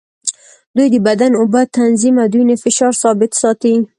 دوی 0.75 0.87
د 0.93 0.95
بدن 1.07 1.31
اوبه 1.41 1.61
تنظیم 1.79 2.15
او 2.21 2.27
د 2.31 2.33
وینې 2.39 2.55
فشار 2.63 2.93
ثابت 3.03 3.31
ساتي. 3.41 3.73